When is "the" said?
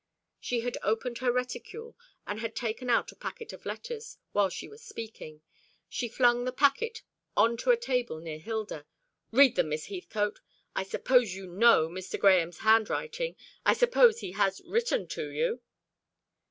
6.43-6.51